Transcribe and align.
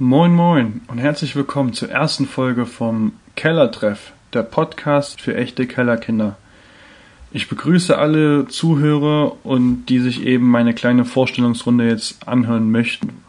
Moin 0.00 0.32
Moin 0.32 0.80
und 0.86 0.98
herzlich 0.98 1.34
willkommen 1.34 1.72
zur 1.72 1.90
ersten 1.90 2.26
Folge 2.26 2.66
vom 2.66 3.14
Kellertreff, 3.34 4.12
der 4.32 4.44
Podcast 4.44 5.20
für 5.20 5.34
echte 5.34 5.66
Kellerkinder. 5.66 6.36
Ich 7.32 7.48
begrüße 7.48 7.98
alle 7.98 8.46
Zuhörer 8.46 9.44
und 9.44 9.86
die 9.86 9.98
sich 9.98 10.22
eben 10.22 10.48
meine 10.48 10.72
kleine 10.72 11.04
Vorstellungsrunde 11.04 11.88
jetzt 11.88 12.28
anhören 12.28 12.70
möchten. 12.70 13.24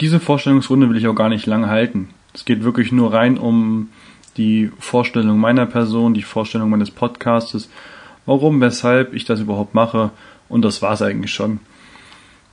Diese 0.00 0.20
Vorstellungsrunde 0.20 0.88
will 0.88 0.96
ich 0.96 1.08
auch 1.08 1.16
gar 1.16 1.28
nicht 1.28 1.46
lange 1.46 1.68
halten. 1.68 2.10
Es 2.32 2.44
geht 2.44 2.62
wirklich 2.62 2.92
nur 2.92 3.12
rein 3.12 3.36
um 3.36 3.88
die 4.36 4.70
Vorstellung 4.78 5.40
meiner 5.40 5.66
Person, 5.66 6.14
die 6.14 6.22
Vorstellung 6.22 6.70
meines 6.70 6.92
Podcastes, 6.92 7.68
warum, 8.24 8.60
weshalb 8.60 9.14
ich 9.14 9.24
das 9.24 9.40
überhaupt 9.40 9.74
mache 9.74 10.12
und 10.48 10.62
das 10.62 10.80
war's 10.80 11.02
eigentlich 11.02 11.34
schon. 11.34 11.58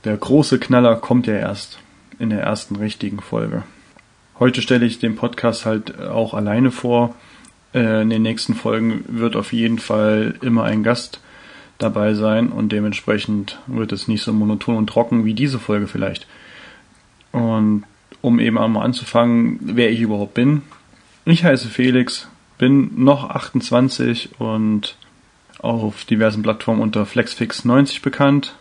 Der 0.02 0.16
große 0.16 0.58
Knaller 0.58 0.96
kommt 0.96 1.28
ja 1.28 1.34
erst 1.34 1.78
in 2.20 2.30
der 2.30 2.42
ersten 2.42 2.76
richtigen 2.76 3.20
Folge. 3.20 3.64
Heute 4.38 4.62
stelle 4.62 4.86
ich 4.86 4.98
den 4.98 5.16
Podcast 5.16 5.66
halt 5.66 5.98
auch 5.98 6.34
alleine 6.34 6.70
vor. 6.70 7.16
Äh, 7.74 8.02
in 8.02 8.10
den 8.10 8.22
nächsten 8.22 8.54
Folgen 8.54 9.04
wird 9.08 9.36
auf 9.36 9.52
jeden 9.52 9.78
Fall 9.78 10.34
immer 10.42 10.64
ein 10.64 10.82
Gast 10.82 11.20
dabei 11.78 12.14
sein 12.14 12.50
und 12.50 12.72
dementsprechend 12.72 13.58
wird 13.66 13.92
es 13.92 14.06
nicht 14.06 14.22
so 14.22 14.32
monoton 14.32 14.76
und 14.76 14.86
trocken 14.86 15.24
wie 15.24 15.34
diese 15.34 15.58
Folge 15.58 15.86
vielleicht. 15.86 16.26
Und 17.32 17.84
um 18.20 18.38
eben 18.38 18.58
einmal 18.58 18.84
anzufangen, 18.84 19.58
wer 19.62 19.90
ich 19.90 20.00
überhaupt 20.00 20.34
bin. 20.34 20.62
Ich 21.24 21.44
heiße 21.44 21.68
Felix, 21.68 22.28
bin 22.58 23.02
noch 23.02 23.30
28 23.30 24.38
und 24.38 24.96
auf 25.58 26.04
diversen 26.04 26.42
Plattformen 26.42 26.82
unter 26.82 27.04
FlexFix90 27.04 28.02
bekannt. 28.02 28.56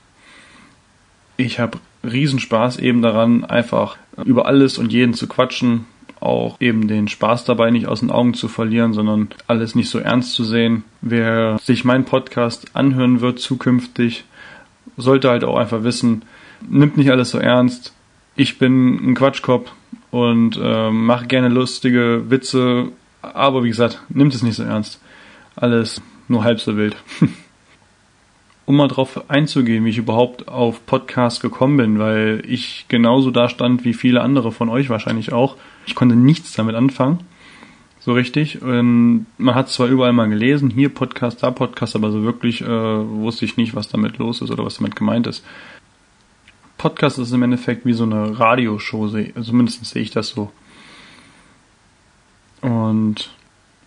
Ich 1.35 1.59
habe 1.59 1.79
Riesenspaß 2.03 2.77
eben 2.79 3.01
daran, 3.01 3.43
einfach 3.45 3.97
über 4.25 4.45
alles 4.45 4.77
und 4.77 4.91
jeden 4.91 5.13
zu 5.13 5.27
quatschen, 5.27 5.85
auch 6.19 6.59
eben 6.59 6.87
den 6.87 7.07
Spaß 7.07 7.45
dabei 7.45 7.71
nicht 7.71 7.87
aus 7.87 8.01
den 8.01 8.11
Augen 8.11 8.33
zu 8.33 8.47
verlieren, 8.47 8.93
sondern 8.93 9.29
alles 9.47 9.75
nicht 9.75 9.89
so 9.89 9.99
ernst 9.99 10.33
zu 10.33 10.43
sehen. 10.43 10.83
Wer 11.01 11.57
sich 11.59 11.85
meinen 11.85 12.05
Podcast 12.05 12.75
anhören 12.75 13.21
wird 13.21 13.39
zukünftig, 13.39 14.25
sollte 14.97 15.29
halt 15.29 15.43
auch 15.43 15.57
einfach 15.57 15.83
wissen, 15.83 16.23
nimmt 16.67 16.97
nicht 16.97 17.11
alles 17.11 17.29
so 17.31 17.37
ernst. 17.39 17.93
Ich 18.35 18.57
bin 18.57 19.11
ein 19.11 19.15
Quatschkopf 19.15 19.71
und 20.11 20.59
äh, 20.61 20.91
mache 20.91 21.27
gerne 21.27 21.49
lustige 21.49 22.25
Witze, 22.29 22.89
aber 23.21 23.63
wie 23.63 23.69
gesagt, 23.69 24.01
nimmt 24.09 24.33
es 24.33 24.43
nicht 24.43 24.55
so 24.55 24.63
ernst. 24.63 25.01
Alles 25.55 26.01
nur 26.27 26.43
halb 26.43 26.59
so 26.59 26.77
wild. 26.77 26.95
um 28.69 28.75
mal 28.75 28.87
drauf 28.87 29.31
einzugehen, 29.31 29.83
wie 29.83 29.89
ich 29.89 29.97
überhaupt 29.97 30.47
auf 30.47 30.85
Podcast 30.85 31.41
gekommen 31.41 31.77
bin, 31.77 31.97
weil 31.97 32.43
ich 32.47 32.85
genauso 32.87 33.31
da 33.31 33.49
stand 33.49 33.83
wie 33.83 33.95
viele 33.95 34.21
andere 34.21 34.51
von 34.51 34.69
euch 34.69 34.91
wahrscheinlich 34.91 35.33
auch. 35.33 35.57
Ich 35.87 35.95
konnte 35.95 36.15
nichts 36.15 36.53
damit 36.53 36.75
anfangen. 36.75 37.21
So 37.99 38.13
richtig. 38.13 38.61
Und 38.61 39.25
man 39.39 39.55
hat 39.55 39.69
zwar 39.69 39.87
überall 39.87 40.13
mal 40.13 40.29
gelesen, 40.29 40.69
hier 40.69 40.89
Podcast, 40.89 41.41
da 41.41 41.49
Podcast, 41.49 41.95
aber 41.95 42.11
so 42.11 42.21
wirklich 42.21 42.61
äh, 42.61 42.67
wusste 42.67 43.43
ich 43.43 43.57
nicht, 43.57 43.73
was 43.73 43.87
damit 43.87 44.19
los 44.19 44.39
ist 44.39 44.51
oder 44.51 44.63
was 44.63 44.77
damit 44.77 44.95
gemeint 44.95 45.25
ist. 45.25 45.43
Podcast 46.77 47.17
ist 47.17 47.31
im 47.31 47.41
Endeffekt 47.41 47.87
wie 47.87 47.93
so 47.93 48.03
eine 48.03 48.39
Radioshow, 48.39 49.09
zumindest 49.41 49.83
sehe 49.83 50.03
ich 50.03 50.11
das 50.11 50.27
so. 50.29 50.51
Und 52.61 53.31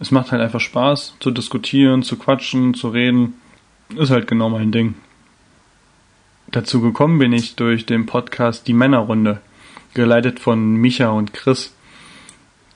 es 0.00 0.11
macht 0.11 0.33
halt 0.33 0.42
einfach 0.42 0.58
Spaß 0.58 1.19
zu 1.20 1.30
diskutieren, 1.30 2.02
zu 2.02 2.17
quatschen, 2.17 2.74
zu 2.74 2.89
reden 2.89 3.34
ist 3.96 4.10
halt 4.10 4.26
genau 4.26 4.48
mein 4.48 4.72
Ding. 4.72 4.94
Dazu 6.50 6.80
gekommen 6.80 7.18
bin 7.18 7.32
ich 7.32 7.56
durch 7.56 7.86
den 7.86 8.06
Podcast 8.06 8.66
Die 8.66 8.74
Männerrunde, 8.74 9.40
geleitet 9.94 10.38
von 10.38 10.74
Micha 10.74 11.10
und 11.10 11.32
Chris. 11.32 11.74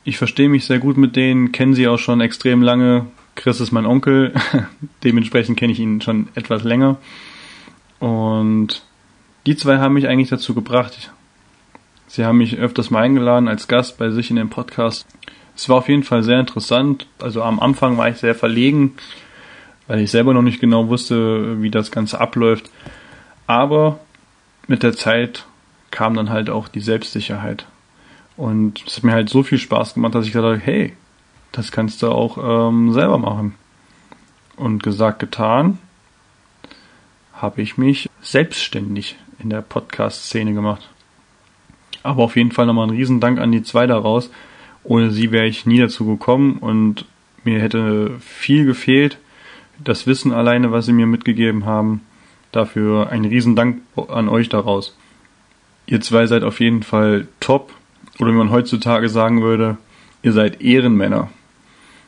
Ich 0.05 0.19
verstehe 0.19 0.49
mich 0.49 0.65
sehr 0.65 0.79
gut 0.79 0.97
mit 0.97 1.17
denen, 1.17 1.53
kenne 1.53 1.75
sie 1.75 1.89
auch 1.89 1.99
schon 1.99 2.21
extrem 2.21 2.63
lange. 2.63 3.07
Chris 3.35 3.61
ist 3.61 3.73
mein 3.73 3.87
Onkel, 3.87 4.33
dementsprechend 5.05 5.59
kenne 5.59 5.73
ich 5.73 5.81
ihn 5.81 6.01
schon 6.01 6.29
etwas 6.35 6.65
länger. 6.65 6.97
Und 7.99 8.83
die 9.47 9.57
zwei 9.57 9.79
haben 9.79 9.95
mich 9.95 10.09
eigentlich 10.09 10.31
dazu 10.31 10.55
gebracht. 10.55 11.13
Sie 12.07 12.25
haben 12.25 12.39
mich 12.39 12.57
öfters 12.57 12.91
mal 12.91 13.03
eingeladen 13.03 13.49
als 13.49 13.69
Gast 13.69 13.99
bei 13.99 14.11
sich 14.11 14.31
in 14.31 14.37
den 14.37 14.49
Podcast. 14.49 15.07
Es 15.55 15.69
war 15.69 15.77
auf 15.77 15.89
jeden 15.89 16.03
Fall 16.03 16.23
sehr 16.23 16.41
interessant. 16.41 17.07
Also 17.19 17.43
am 17.43 17.61
Anfang 17.61 17.99
war 17.99 18.09
ich 18.09 18.17
sehr 18.17 18.35
verlegen, 18.35 18.95
weil 19.87 20.01
ich 20.01 20.11
selber 20.11 20.35
noch 20.35 20.43
nicht 20.43 20.61
genau 20.61 20.89
wusste, 20.89 21.63
wie 21.63 21.71
das 21.71 21.91
Ganze 21.91 22.21
abläuft. 22.21 22.71
Aber 23.47 24.01
mit 24.67 24.83
der 24.83 24.95
Zeit 24.95 25.47
kam 25.91 26.15
dann 26.15 26.31
halt 26.31 26.51
auch 26.51 26.69
die 26.69 26.81
Selbstsicherheit. 26.81 27.67
Und 28.37 28.85
es 28.87 28.97
hat 28.97 29.05
mir 29.05 29.13
halt 29.13 29.29
so 29.29 29.43
viel 29.43 29.59
Spaß 29.59 29.95
gemacht, 29.95 30.15
dass 30.15 30.27
ich 30.27 30.33
gesagt 30.33 30.47
habe, 30.47 30.59
hey, 30.59 30.95
das 31.53 31.73
kannst 31.73 32.03
du 32.03 32.11
auch 32.11 32.69
ähm, 32.69 32.93
selber 32.93 33.19
machen. 33.19 33.55
Und 34.57 34.83
gesagt, 34.83 35.21
getan, 35.21 35.79
habe 37.33 37.63
ich 37.63 37.77
mich 37.77 38.09
selbstständig 38.21 39.17
in 39.39 39.51
der 39.51 39.63
Podcast-Szene 39.63 40.55
gemacht. 40.55 40.89
Aber 42.03 42.25
auf 42.25 42.37
jeden 42.37 42.53
Fall 42.53 42.67
nochmal 42.67 42.87
ein 42.87 42.97
Riesendank 42.97 43.39
an 43.39 43.53
die 43.53 43.63
zwei 43.63 43.87
daraus. 43.87 44.31
Ohne 44.83 45.11
sie 45.11 45.31
wäre 45.33 45.47
ich 45.47 45.67
nie 45.67 45.79
dazu 45.79 46.07
gekommen 46.07 46.59
und 46.59 47.05
mir 47.45 47.61
hätte 47.61 48.19
viel 48.21 48.65
gefehlt 48.65 49.19
das 49.79 50.07
Wissen 50.07 50.33
alleine, 50.33 50.73
was 50.73 50.87
sie 50.87 50.93
mir 50.93 51.07
mitgegeben 51.07 51.65
haben. 51.65 52.03
Dafür 52.53 53.11
ein 53.11 53.25
Riesendank 53.25 53.83
an 54.09 54.29
euch 54.29 54.49
daraus. 54.49 54.97
Ihr 55.87 56.01
zwei 56.01 56.27
seid 56.27 56.43
auf 56.43 56.61
jeden 56.61 56.83
Fall 56.83 57.29
top. 57.41 57.73
Oder 58.19 58.33
wie 58.33 58.37
man 58.37 58.51
heutzutage 58.51 59.09
sagen 59.09 59.43
würde, 59.43 59.77
ihr 60.23 60.33
seid 60.33 60.63
Ehrenmänner. 60.63 61.31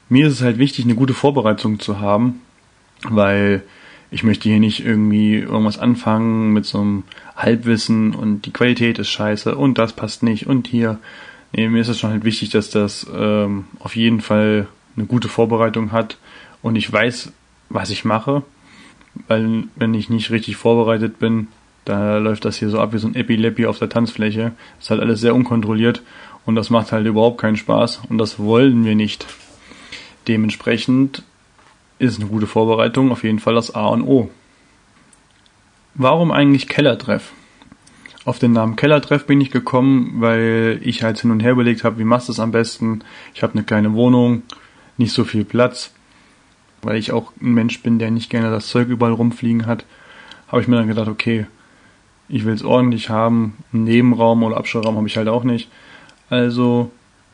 Mir 0.08 0.28
ist 0.28 0.34
es 0.34 0.42
halt 0.42 0.58
wichtig, 0.58 0.86
eine 0.86 0.94
gute 0.94 1.12
Vorbereitung 1.12 1.80
zu 1.80 2.00
haben, 2.00 2.40
weil 3.02 3.62
ich 4.10 4.22
möchte 4.22 4.48
hier 4.48 4.58
nicht 4.58 4.84
irgendwie 4.84 5.36
irgendwas 5.36 5.78
anfangen 5.78 6.52
mit 6.52 6.64
so 6.64 6.80
einem 6.80 7.04
Halbwissen 7.36 8.14
und 8.14 8.46
die 8.46 8.52
Qualität 8.52 8.98
ist 8.98 9.10
scheiße 9.10 9.54
und 9.54 9.76
das 9.76 9.92
passt 9.92 10.22
nicht 10.22 10.46
und 10.46 10.66
hier. 10.66 10.98
Nee, 11.52 11.68
mir 11.68 11.80
ist 11.80 11.88
es 11.88 11.98
schon 11.98 12.10
halt 12.10 12.24
wichtig, 12.24 12.50
dass 12.50 12.70
das 12.70 13.06
ähm, 13.14 13.66
auf 13.80 13.96
jeden 13.96 14.20
Fall 14.20 14.66
eine 14.96 15.06
gute 15.06 15.28
Vorbereitung 15.28 15.92
hat 15.92 16.16
und 16.62 16.76
ich 16.76 16.90
weiß, 16.90 17.32
was 17.68 17.90
ich 17.90 18.04
mache, 18.04 18.42
weil 19.26 19.64
wenn 19.76 19.94
ich 19.94 20.10
nicht 20.10 20.30
richtig 20.30 20.56
vorbereitet 20.56 21.18
bin, 21.18 21.48
da 21.84 22.18
läuft 22.18 22.44
das 22.44 22.56
hier 22.56 22.68
so 22.68 22.80
ab 22.80 22.92
wie 22.92 22.98
so 22.98 23.08
ein 23.08 23.14
Epileppi 23.14 23.66
auf 23.66 23.78
der 23.78 23.88
Tanzfläche. 23.88 24.52
ist 24.78 24.90
halt 24.90 25.00
alles 25.00 25.20
sehr 25.20 25.34
unkontrolliert 25.34 26.02
und 26.44 26.54
das 26.54 26.70
macht 26.70 26.92
halt 26.92 27.06
überhaupt 27.06 27.40
keinen 27.40 27.56
Spaß 27.56 28.02
und 28.08 28.18
das 28.18 28.38
wollen 28.38 28.84
wir 28.84 28.94
nicht. 28.94 29.26
Dementsprechend 30.28 31.22
ist 31.98 32.20
eine 32.20 32.28
gute 32.28 32.46
Vorbereitung 32.46 33.10
auf 33.10 33.24
jeden 33.24 33.38
Fall 33.38 33.54
das 33.54 33.74
A 33.74 33.86
und 33.88 34.02
O. 34.02 34.30
Warum 35.94 36.30
eigentlich 36.30 36.68
Kellertreff? 36.68 37.32
Auf 38.24 38.38
den 38.38 38.52
Namen 38.52 38.76
Kellertreff 38.76 39.26
bin 39.26 39.40
ich 39.40 39.50
gekommen, 39.50 40.20
weil 40.20 40.80
ich 40.82 41.02
halt 41.02 41.18
hin 41.18 41.30
und 41.30 41.40
her 41.40 41.52
überlegt 41.52 41.82
habe, 41.82 41.98
wie 41.98 42.04
machst 42.04 42.28
du 42.28 42.32
es 42.32 42.40
am 42.40 42.52
besten? 42.52 43.00
Ich 43.34 43.42
habe 43.42 43.54
eine 43.54 43.64
kleine 43.64 43.94
Wohnung, 43.94 44.42
nicht 44.98 45.12
so 45.12 45.24
viel 45.24 45.44
Platz 45.44 45.92
weil 46.82 46.96
ich 46.96 47.12
auch 47.12 47.32
ein 47.40 47.52
Mensch 47.52 47.82
bin, 47.82 47.98
der 47.98 48.10
nicht 48.10 48.30
gerne 48.30 48.50
das 48.50 48.68
Zeug 48.68 48.88
überall 48.88 49.12
rumfliegen 49.12 49.66
hat, 49.66 49.84
habe 50.48 50.62
ich 50.62 50.68
mir 50.68 50.76
dann 50.76 50.88
gedacht, 50.88 51.08
okay, 51.08 51.46
ich 52.28 52.44
will 52.44 52.54
es 52.54 52.64
ordentlich 52.64 53.08
haben, 53.10 53.56
einen 53.72 53.84
Nebenraum 53.84 54.42
oder 54.42 54.56
Abstellraum 54.56 54.96
habe 54.96 55.08
ich 55.08 55.16
halt 55.16 55.28
auch 55.28 55.44
nicht. 55.44 55.70
Also 56.30 56.90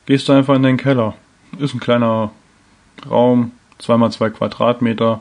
gehst 0.07 0.29
du 0.29 0.33
einfach 0.33 0.55
in 0.55 0.63
deinen 0.63 0.77
Keller. 0.77 1.15
Ist 1.59 1.75
ein 1.75 1.81
kleiner 1.81 2.31
Raum, 3.09 3.53
zweimal 3.79 4.13
zwei 4.13 4.31
Quadratmeter, 4.31 5.21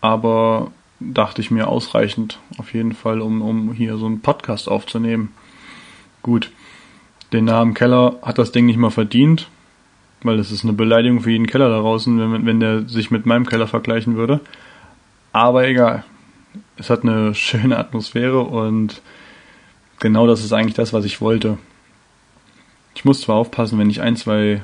aber 0.00 0.70
dachte 1.00 1.40
ich 1.40 1.50
mir 1.50 1.68
ausreichend 1.68 2.38
auf 2.58 2.74
jeden 2.74 2.92
Fall, 2.92 3.20
um, 3.20 3.42
um 3.42 3.72
hier 3.72 3.96
so 3.96 4.06
einen 4.06 4.20
Podcast 4.20 4.68
aufzunehmen. 4.68 5.32
Gut, 6.22 6.50
den 7.32 7.44
Namen 7.44 7.74
Keller 7.74 8.18
hat 8.22 8.38
das 8.38 8.52
Ding 8.52 8.66
nicht 8.66 8.76
mal 8.76 8.90
verdient, 8.90 9.48
weil 10.22 10.36
das 10.36 10.50
ist 10.50 10.64
eine 10.64 10.72
Beleidigung 10.72 11.20
für 11.20 11.30
jeden 11.30 11.46
Keller 11.46 11.68
da 11.68 11.80
draußen, 11.80 12.18
wenn, 12.32 12.46
wenn 12.46 12.60
der 12.60 12.88
sich 12.88 13.10
mit 13.10 13.26
meinem 13.26 13.46
Keller 13.46 13.66
vergleichen 13.66 14.16
würde. 14.16 14.40
Aber 15.32 15.66
egal. 15.66 16.04
Es 16.76 16.90
hat 16.90 17.02
eine 17.02 17.34
schöne 17.36 17.78
Atmosphäre 17.78 18.40
und 18.40 19.02
genau 19.98 20.26
das 20.26 20.44
ist 20.44 20.52
eigentlich 20.52 20.74
das, 20.74 20.92
was 20.92 21.04
ich 21.04 21.20
wollte. 21.20 21.58
Ich 22.94 23.04
muss 23.04 23.20
zwar 23.22 23.36
aufpassen, 23.36 23.78
wenn 23.78 23.90
ich 23.90 24.00
ein, 24.00 24.16
zwei 24.16 24.62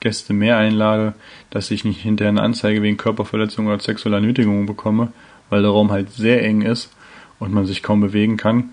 Gäste 0.00 0.32
mehr 0.32 0.58
einlade, 0.58 1.14
dass 1.50 1.70
ich 1.70 1.84
nicht 1.84 2.00
hinterher 2.00 2.30
eine 2.30 2.42
Anzeige 2.42 2.82
wegen 2.82 2.96
Körperverletzung 2.96 3.66
oder 3.66 3.80
sexueller 3.80 4.20
Nötigung 4.20 4.66
bekomme, 4.66 5.12
weil 5.48 5.62
der 5.62 5.70
Raum 5.70 5.90
halt 5.90 6.10
sehr 6.10 6.44
eng 6.44 6.62
ist 6.62 6.90
und 7.38 7.52
man 7.52 7.66
sich 7.66 7.82
kaum 7.82 8.00
bewegen 8.00 8.36
kann. 8.36 8.70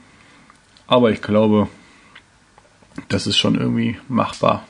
Aber 0.87 1.11
ich 1.11 1.21
glaube, 1.21 1.67
das 3.07 3.27
ist 3.27 3.37
schon 3.37 3.55
irgendwie 3.55 3.97
machbar. 4.07 4.65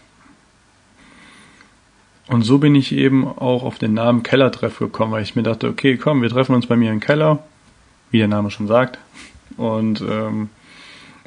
Und 2.29 2.43
so 2.43 2.59
bin 2.59 2.75
ich 2.75 2.91
eben 2.91 3.27
auch 3.27 3.63
auf 3.63 3.79
den 3.79 3.95
Namen 3.95 4.21
Kellertreff 4.21 4.77
gekommen, 4.77 5.11
weil 5.11 5.23
ich 5.23 5.35
mir 5.35 5.41
dachte, 5.41 5.67
okay, 5.67 5.97
komm, 5.97 6.21
wir 6.21 6.29
treffen 6.29 6.53
uns 6.53 6.67
bei 6.67 6.75
mir 6.75 6.91
im 6.91 6.99
Keller, 6.99 7.39
wie 8.11 8.19
der 8.19 8.27
Name 8.27 8.51
schon 8.51 8.67
sagt, 8.67 8.99
und 9.57 10.01
ähm, 10.01 10.49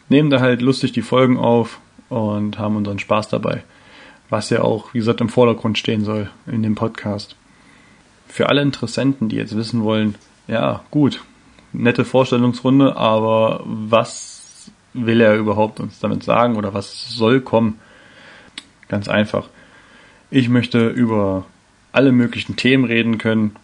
nehmen 0.09 0.31
da 0.31 0.39
halt 0.39 0.63
lustig 0.63 0.93
die 0.93 1.03
Folgen 1.03 1.39
auf 1.39 1.81
und 2.09 2.61
haben 2.61 2.77
unseren 2.77 3.01
Spaß 3.01 3.29
dabei. 3.29 3.65
Was 4.31 4.51
ja 4.51 4.63
auch, 4.63 4.95
wie 4.95 4.99
gesagt, 4.99 5.21
im 5.21 5.29
Vordergrund 5.29 5.77
stehen 5.77 6.05
soll 6.05 6.31
in 6.47 6.63
dem 6.63 6.77
Podcast. 6.77 7.35
Für 8.29 8.49
alle 8.49 8.63
Interessenten, 8.63 9.29
die 9.29 9.37
jetzt 9.37 9.57
wissen 9.57 9.83
wollen, 9.83 10.15
ja, 10.47 10.85
gut, 10.93 11.25
nette 11.73 12.05
Vorstellungsrunde, 12.05 12.97
aber 12.97 13.61
was 13.65 14.71
will 14.95 15.21
er 15.21 15.37
überhaupt 15.37 15.81
uns 15.81 15.99
damit 15.99 16.23
sagen 16.23 16.55
oder 16.55 16.75
was 16.75 17.09
soll 17.09 17.41
kommen? 17.41 17.81
Ganz 18.87 19.09
einfach. 19.09 19.49
Ich 20.35 20.49
möchte 20.49 20.89
über 20.89 21.45
alle 21.93 22.11
möglichen 22.11 22.57
Themen 22.57 22.87
reden 22.87 23.19
können, 23.19 23.55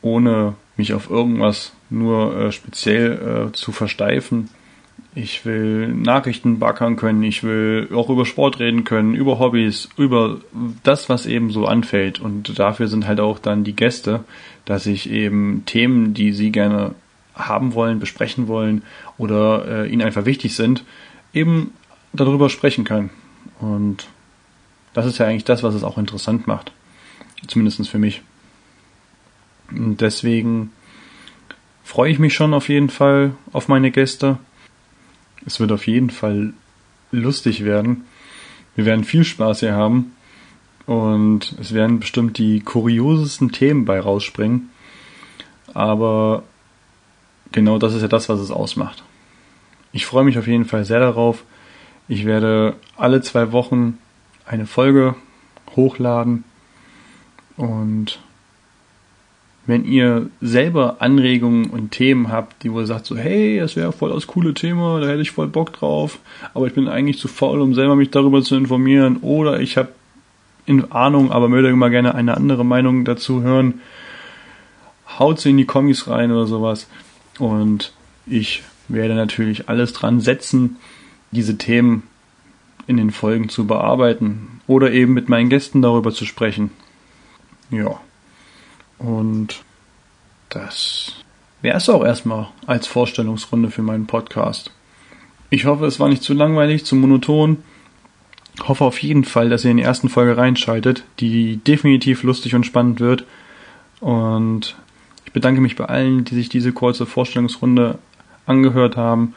ohne 0.00 0.54
mich 0.78 0.94
auf 0.94 1.10
irgendwas 1.10 1.74
nur 1.90 2.34
äh, 2.34 2.50
speziell 2.50 3.48
äh, 3.48 3.52
zu 3.52 3.72
versteifen. 3.72 4.48
Ich 5.14 5.44
will 5.44 5.88
Nachrichten 5.88 6.58
backern 6.58 6.96
können, 6.96 7.22
ich 7.22 7.44
will 7.44 7.90
auch 7.92 8.08
über 8.08 8.24
Sport 8.24 8.58
reden 8.58 8.84
können, 8.84 9.14
über 9.14 9.38
Hobbys, 9.38 9.90
über 9.98 10.40
das, 10.82 11.10
was 11.10 11.26
eben 11.26 11.50
so 11.50 11.66
anfällt. 11.66 12.20
Und 12.20 12.58
dafür 12.58 12.88
sind 12.88 13.06
halt 13.06 13.20
auch 13.20 13.38
dann 13.38 13.62
die 13.62 13.76
Gäste, 13.76 14.24
dass 14.64 14.86
ich 14.86 15.10
eben 15.10 15.64
Themen, 15.66 16.14
die 16.14 16.32
sie 16.32 16.50
gerne 16.52 16.94
haben 17.34 17.74
wollen, 17.74 18.00
besprechen 18.00 18.48
wollen 18.48 18.80
oder 19.18 19.84
äh, 19.84 19.88
ihnen 19.90 20.00
einfach 20.00 20.24
wichtig 20.24 20.56
sind, 20.56 20.84
eben 21.34 21.74
darüber 22.14 22.48
sprechen 22.48 22.84
kann. 22.84 23.10
Und 23.60 24.08
das 24.94 25.06
ist 25.06 25.18
ja 25.18 25.26
eigentlich 25.26 25.44
das, 25.44 25.62
was 25.62 25.74
es 25.74 25.84
auch 25.84 25.98
interessant 25.98 26.46
macht. 26.46 26.72
Zumindest 27.46 27.88
für 27.88 27.98
mich. 27.98 28.22
Und 29.70 30.00
deswegen 30.00 30.72
freue 31.82 32.10
ich 32.10 32.18
mich 32.18 32.34
schon 32.34 32.54
auf 32.54 32.68
jeden 32.68 32.88
Fall 32.88 33.34
auf 33.52 33.68
meine 33.68 33.90
Gäste. 33.90 34.38
Es 35.44 35.60
wird 35.60 35.72
auf 35.72 35.86
jeden 35.86 36.10
Fall 36.10 36.54
lustig 37.10 37.64
werden. 37.64 38.04
Wir 38.76 38.86
werden 38.86 39.04
viel 39.04 39.24
Spaß 39.24 39.60
hier 39.60 39.74
haben. 39.74 40.12
Und 40.86 41.54
es 41.60 41.72
werden 41.72 42.00
bestimmt 42.00 42.38
die 42.38 42.60
kuriosesten 42.60 43.52
Themen 43.52 43.84
bei 43.84 44.00
rausspringen. 44.00 44.70
Aber 45.72 46.44
genau 47.52 47.78
das 47.78 47.94
ist 47.94 48.02
ja 48.02 48.08
das, 48.08 48.28
was 48.28 48.40
es 48.40 48.50
ausmacht. 48.50 49.02
Ich 49.92 50.06
freue 50.06 50.24
mich 50.24 50.38
auf 50.38 50.46
jeden 50.46 50.66
Fall 50.66 50.84
sehr 50.84 51.00
darauf. 51.00 51.44
Ich 52.06 52.26
werde 52.26 52.76
alle 52.96 53.22
zwei 53.22 53.52
Wochen 53.52 53.98
eine 54.46 54.66
Folge 54.66 55.14
hochladen 55.76 56.44
und 57.56 58.20
wenn 59.66 59.86
ihr 59.86 60.28
selber 60.42 60.96
Anregungen 60.98 61.70
und 61.70 61.90
Themen 61.90 62.30
habt, 62.30 62.62
die 62.62 62.72
wohl 62.72 62.84
sagt 62.84 63.06
so, 63.06 63.16
hey, 63.16 63.58
das 63.58 63.76
wäre 63.76 63.92
voll 63.92 64.12
das 64.12 64.26
coole 64.26 64.52
Thema, 64.52 65.00
da 65.00 65.08
hätte 65.08 65.22
ich 65.22 65.30
voll 65.30 65.48
Bock 65.48 65.72
drauf, 65.72 66.18
aber 66.52 66.66
ich 66.66 66.74
bin 66.74 66.86
eigentlich 66.86 67.18
zu 67.18 67.28
faul, 67.28 67.60
um 67.62 67.74
selber 67.74 67.96
mich 67.96 68.10
darüber 68.10 68.42
zu 68.42 68.56
informieren, 68.56 69.18
oder 69.18 69.60
ich 69.60 69.78
habe 69.78 69.88
in 70.66 70.92
Ahnung, 70.92 71.30
aber 71.30 71.50
würde 71.50 71.68
immer 71.68 71.90
gerne 71.90 72.14
eine 72.14 72.36
andere 72.36 72.64
Meinung 72.64 73.04
dazu 73.04 73.42
hören, 73.42 73.80
haut 75.18 75.40
sie 75.40 75.50
in 75.50 75.56
die 75.56 75.66
Kommis 75.66 76.08
rein 76.08 76.30
oder 76.30 76.46
sowas. 76.46 76.88
Und 77.38 77.92
ich 78.26 78.62
werde 78.88 79.14
natürlich 79.14 79.68
alles 79.68 79.92
dran 79.92 80.20
setzen, 80.20 80.76
diese 81.30 81.58
Themen 81.58 82.04
in 82.86 82.96
den 82.96 83.10
Folgen 83.10 83.48
zu 83.48 83.66
bearbeiten 83.66 84.60
oder 84.66 84.92
eben 84.92 85.12
mit 85.12 85.28
meinen 85.28 85.48
Gästen 85.48 85.82
darüber 85.82 86.12
zu 86.12 86.24
sprechen. 86.24 86.70
Ja. 87.70 88.00
Und 88.98 89.62
das 90.48 91.14
wäre 91.62 91.78
es 91.78 91.88
auch 91.88 92.04
erstmal 92.04 92.48
als 92.66 92.86
Vorstellungsrunde 92.86 93.70
für 93.70 93.82
meinen 93.82 94.06
Podcast. 94.06 94.70
Ich 95.50 95.66
hoffe, 95.66 95.86
es 95.86 96.00
war 96.00 96.08
nicht 96.08 96.22
zu 96.22 96.34
langweilig, 96.34 96.84
zu 96.84 96.96
monoton. 96.96 97.62
Hoffe 98.62 98.84
auf 98.84 99.02
jeden 99.02 99.24
Fall, 99.24 99.48
dass 99.48 99.64
ihr 99.64 99.70
in 99.70 99.78
die 99.78 99.82
ersten 99.82 100.08
Folge 100.08 100.36
reinschaltet, 100.36 101.04
die 101.20 101.56
definitiv 101.56 102.22
lustig 102.22 102.54
und 102.54 102.64
spannend 102.64 103.00
wird. 103.00 103.24
Und 104.00 104.76
ich 105.24 105.32
bedanke 105.32 105.60
mich 105.60 105.76
bei 105.76 105.86
allen, 105.86 106.24
die 106.24 106.34
sich 106.34 106.48
diese 106.48 106.72
kurze 106.72 107.06
Vorstellungsrunde 107.06 107.98
angehört 108.46 108.96
haben 108.96 109.34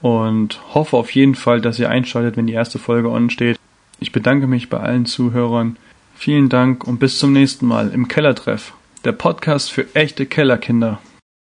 und 0.00 0.60
hoffe 0.74 0.96
auf 0.96 1.10
jeden 1.12 1.34
Fall, 1.34 1.60
dass 1.60 1.78
ihr 1.78 1.90
einschaltet, 1.90 2.36
wenn 2.36 2.46
die 2.46 2.52
erste 2.52 2.78
Folge 2.78 3.10
on 3.10 3.30
steht. 3.30 3.58
Ich 4.00 4.12
bedanke 4.12 4.46
mich 4.46 4.68
bei 4.68 4.78
allen 4.78 5.06
Zuhörern. 5.06 5.76
Vielen 6.14 6.48
Dank 6.48 6.84
und 6.86 6.98
bis 6.98 7.18
zum 7.18 7.32
nächsten 7.32 7.66
Mal 7.66 7.90
im 7.90 8.08
Kellertreff, 8.08 8.74
der 9.04 9.12
Podcast 9.12 9.72
für 9.72 9.86
echte 9.94 10.26
Kellerkinder. 10.26 11.00